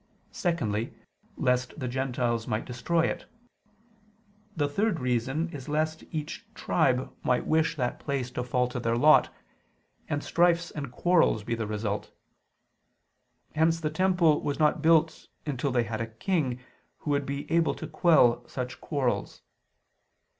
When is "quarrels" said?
10.91-11.43, 18.81-19.43